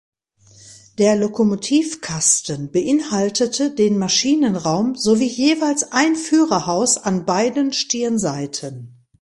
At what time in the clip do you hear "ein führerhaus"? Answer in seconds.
5.91-6.97